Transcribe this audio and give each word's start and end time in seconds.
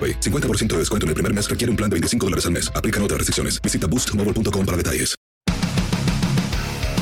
AroPay. 0.00 0.20
50% 0.20 0.68
de 0.68 0.78
descuento 0.78 1.04
en 1.04 1.08
el 1.08 1.14
primer 1.14 1.34
mes 1.34 1.50
requiere 1.50 1.70
un 1.70 1.76
plan 1.76 1.90
de 1.90 1.96
25 1.96 2.26
dólares 2.26 2.46
al 2.46 2.52
mes. 2.52 2.72
Aplican 2.74 3.02
otras 3.02 3.18
restricciones. 3.18 3.60
Visita 3.60 3.86
boostmobile.com 3.86 4.64
para 4.64 4.76
detalles. 4.78 5.20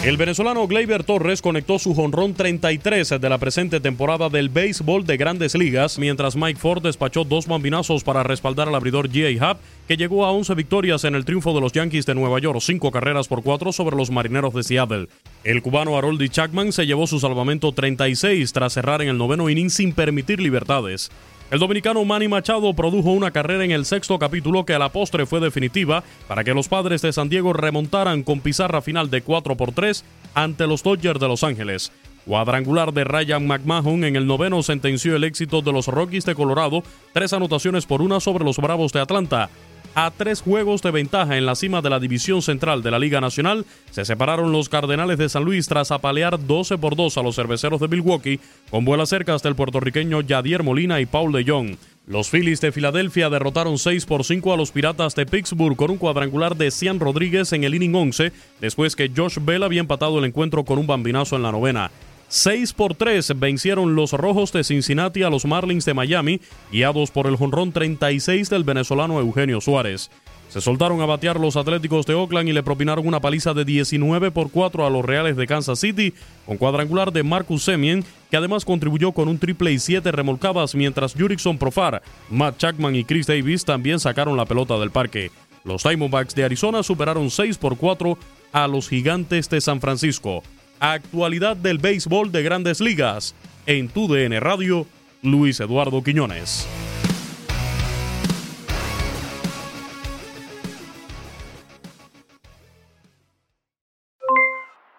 El 0.04 0.16
venezolano 0.16 0.64
Gleyber 0.68 1.02
Torres 1.02 1.42
conectó 1.42 1.80
su 1.80 1.92
jonrón 1.92 2.32
33 2.32 3.20
de 3.20 3.28
la 3.28 3.36
presente 3.36 3.80
temporada 3.80 4.28
del 4.28 4.48
béisbol 4.48 5.04
de 5.04 5.16
grandes 5.16 5.56
ligas, 5.56 5.98
mientras 5.98 6.36
Mike 6.36 6.60
Ford 6.60 6.84
despachó 6.84 7.24
dos 7.24 7.48
bambinazos 7.48 8.04
para 8.04 8.22
respaldar 8.22 8.69
al 8.69 8.76
abridor 8.76 9.10
G.A. 9.10 9.44
Happ, 9.44 9.60
que 9.88 9.96
llegó 9.96 10.24
a 10.24 10.30
11 10.30 10.54
victorias 10.54 11.02
en 11.02 11.16
el 11.16 11.24
triunfo 11.24 11.52
de 11.52 11.60
los 11.60 11.72
Yankees 11.72 12.06
de 12.06 12.14
Nueva 12.14 12.38
York, 12.38 12.60
5 12.60 12.92
carreras 12.92 13.26
por 13.26 13.42
4 13.42 13.72
sobre 13.72 13.96
los 13.96 14.12
marineros 14.12 14.54
de 14.54 14.62
Seattle. 14.62 15.08
El 15.42 15.62
cubano 15.62 15.98
Haroldi 15.98 16.28
Chapman 16.28 16.72
se 16.72 16.86
llevó 16.86 17.08
su 17.08 17.19
salvamento 17.19 17.72
36 17.72 18.52
tras 18.52 18.74
cerrar 18.74 19.02
en 19.02 19.08
el 19.08 19.19
noveno 19.19 19.50
inning 19.50 19.69
sin 19.69 19.92
permitir 19.92 20.38
libertades. 20.38 21.10
El 21.50 21.60
dominicano 21.60 22.04
Manny 22.04 22.28
Machado 22.28 22.75
produjo 22.75 23.10
una 23.10 23.31
carrera 23.31 23.64
en 23.64 23.70
el 23.70 23.86
sexto 23.86 24.19
capítulo 24.19 24.66
que 24.66 24.75
a 24.75 24.78
la 24.78 24.91
postre 24.91 25.25
fue 25.25 25.41
definitiva 25.41 26.04
para 26.26 26.44
que 26.44 26.53
los 26.53 26.69
padres 26.69 27.00
de 27.00 27.10
San 27.10 27.31
Diego 27.31 27.54
remontaran 27.54 28.22
con 28.22 28.41
pizarra 28.41 28.82
final 28.82 29.09
de 29.09 29.22
4 29.22 29.56
por 29.56 29.72
3 29.72 30.04
ante 30.34 30.66
los 30.66 30.82
Dodgers 30.82 31.19
de 31.19 31.26
Los 31.26 31.44
Ángeles. 31.44 31.91
Cuadrangular 32.26 32.92
de 32.92 33.04
Ryan 33.04 33.47
McMahon 33.47 34.04
en 34.04 34.16
el 34.16 34.26
noveno 34.26 34.62
sentenció 34.62 35.16
el 35.16 35.25
éxito 35.25 35.62
de 35.62 35.72
los 35.72 35.87
Rockies 35.87 36.26
de 36.26 36.34
Colorado, 36.34 36.82
tres 37.14 37.32
anotaciones 37.32 37.87
por 37.87 38.03
una 38.03 38.20
sobre 38.20 38.44
los 38.44 38.58
Bravos 38.58 38.92
de 38.92 39.00
Atlanta. 39.00 39.48
A 39.94 40.10
tres 40.10 40.43
juegos 40.43 40.82
de 40.82 40.91
ventaja 40.91 41.37
en 41.37 41.47
la 41.47 41.54
cima 41.54 41.82
de 41.82 41.91
la 41.91 41.99
división 41.99 42.43
central 42.43 42.82
de 42.82 42.91
la 42.91 42.99
Liga 42.99 43.21
Nacional, 43.21 43.66
se 43.91 44.04
separaron 44.04 44.53
los 44.53 44.69
Cardenales 44.69 45.19
de 45.19 45.28
San 45.28 45.44
Luis 45.44 45.66
tras 45.66 45.91
apalear 45.91 46.47
12 46.47 46.78
por 46.78 46.94
2 46.94 47.19
a 47.19 47.22
los 47.22 47.34
cerveceros 47.34 47.81
de 47.81 47.88
Milwaukee, 47.88 48.41
con 48.71 48.84
vuela 48.84 49.06
cerca 49.06 49.34
hasta 49.34 49.49
el 49.49 49.56
puertorriqueño 49.56 50.21
Yadier 50.21 50.62
Molina 50.62 51.00
y 51.00 51.06
Paul 51.06 51.32
de. 51.32 51.76
Los 52.06 52.31
Phillies 52.31 52.62
de 52.62 52.72
Filadelfia 52.72 53.28
derrotaron 53.28 53.76
6 53.76 54.06
por 54.06 54.25
5 54.25 54.54
a 54.54 54.56
los 54.56 54.71
Piratas 54.71 55.15
de 55.15 55.26
Pittsburgh 55.26 55.76
con 55.76 55.91
un 55.91 55.99
cuadrangular 55.99 56.56
de 56.56 56.70
Cian 56.70 57.00
Rodríguez 57.00 57.53
en 57.53 57.65
el 57.65 57.75
inning 57.75 57.94
11, 57.94 58.32
después 58.60 58.97
que 58.97 59.10
Josh 59.15 59.38
Bell 59.43 59.62
había 59.62 59.81
empatado 59.81 60.19
el 60.19 60.25
encuentro 60.25 60.65
con 60.65 60.78
un 60.78 60.87
bambinazo 60.87 61.37
en 61.37 61.43
la 61.43 61.53
novena. 61.53 61.91
6 62.28 62.75
por 62.75 62.94
3 62.94 63.39
vencieron 63.39 63.94
los 63.94 64.12
Rojos 64.12 64.53
de 64.53 64.62
Cincinnati 64.62 65.22
a 65.22 65.31
los 65.31 65.47
Marlins 65.47 65.87
de 65.87 65.94
Miami, 65.94 66.41
guiados 66.71 67.11
por 67.11 67.27
el 67.27 67.37
jonrón 67.37 67.72
36 67.72 68.50
del 68.50 68.65
venezolano 68.65 69.19
Eugenio 69.19 69.62
Suárez. 69.62 70.11
Se 70.50 70.61
soltaron 70.61 71.00
a 71.00 71.06
batear 71.06 71.41
los 71.41 71.56
Atléticos 71.56 72.06
de 72.06 72.15
Oakland 72.15 72.49
y 72.49 72.53
le 72.53 72.62
propinaron 72.62 73.06
una 73.06 73.21
paliza 73.21 73.53
de 73.55 73.65
19 73.65 74.31
por 74.31 74.50
4 74.50 74.87
a 74.87 74.91
los 74.91 75.05
Reales 75.05 75.37
de 75.37 75.47
Kansas 75.47 75.78
City, 75.78 76.15
con 76.47 76.56
cuadrangular 76.56 77.12
de 77.12 77.22
Marcus 77.22 77.65
Semien, 77.65 78.05
que 78.31 78.37
además 78.37 78.65
contribuyó 78.65 79.12
con 79.12 79.28
un 79.28 79.38
triple 79.38 79.72
y 79.72 79.78
7 79.78 80.11
remolcadas, 80.12 80.75
mientras 80.75 81.15
Jurickson 81.15 81.59
Profar, 81.59 82.03
Matt 82.31 82.59
Chapman 82.59 82.94
y 82.94 83.05
Chris 83.05 83.27
Davis 83.27 83.65
también 83.65 84.00
sacaron 84.00 84.37
la 84.37 84.47
pelota 84.47 84.78
del 84.78 84.91
parque. 84.91 85.31
Los 85.65 85.83
Diamondbacks 85.83 86.34
de 86.34 86.44
Arizona 86.44 86.83
superaron 86.83 87.31
6 87.31 87.59
por 87.59 87.77
4 87.77 88.19
a 88.53 88.67
los 88.69 88.88
Gigantes 88.88 89.50
de 89.50 89.61
San 89.61 89.81
Francisco. 89.81 90.43
Actualidad 90.81 91.56
del 91.56 91.78
béisbol 91.78 92.31
de 92.31 92.43
grandes 92.44 92.81
ligas. 92.81 93.34
En 93.66 93.89
tu 93.89 94.06
DN 94.06 94.39
Radio, 94.39 94.87
Luis 95.22 95.59
Eduardo 95.59 96.05
Quiñones. 96.05 96.69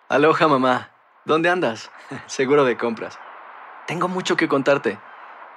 Aloha 0.09 0.47
mamá. 0.49 0.91
¿Dónde 1.23 1.49
andas? 1.49 1.89
Seguro 2.27 2.65
de 2.65 2.75
compras. 2.75 3.17
Tengo 3.87 4.09
mucho 4.09 4.35
que 4.35 4.49
contarte. 4.49 4.99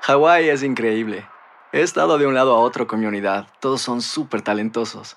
Hawái 0.03 0.51
es 0.51 0.63
increíble. 0.63 1.27
He 1.73 1.81
estado 1.81 2.19
de 2.19 2.27
un 2.27 2.35
lado 2.35 2.55
a 2.55 2.61
otro 2.61 2.87
con 2.87 3.01
mi 3.01 3.07
unidad. 3.07 3.49
Todos 3.61 3.81
son 3.81 4.03
súper 4.03 4.43
talentosos. 4.43 5.17